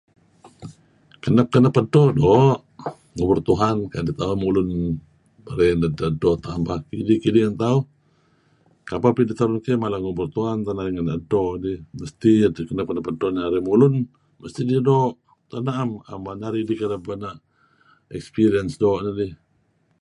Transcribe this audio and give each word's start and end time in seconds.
kenep-kenep 1.23 1.75
edto 1.81 2.01
do' 2.19 2.55
ngubur 3.15 3.39
Tuhan 3.49 3.75
tauh 4.19 4.35
mulun 4.43 4.67
mare 5.45 5.67
seh 5.79 6.05
edto 6.09 6.29
tambah 6.45 6.77
kidih 6.89 7.19
kidih 7.23 7.43
kapeh 8.89 9.11
peh 9.13 9.23
idih 9.23 9.37
turun 9.39 9.59
keh 9.65 9.77
mala 9.83 9.97
ngubur 9.99 10.27
Tuhan 10.35 10.57
teh 10.65 10.73
narih 10.75 10.93
ngen 10.95 11.11
edto 11.17 11.43
dih 11.63 11.77
mesti 11.99 12.31
kenep 12.69 12.87
edto 13.11 13.27
narih 13.37 13.61
mulun 13.67 13.93
mesti 14.41 14.59
narih 14.65 14.83
do' 14.89 15.13
tak 15.49 15.61
naam 15.67 15.89
narih 16.41 16.63
kereb 16.81 17.03
inan 17.15 17.37
experience 18.17 18.73
do 18.81 18.91
neh 19.03 19.13
dih 19.19 19.33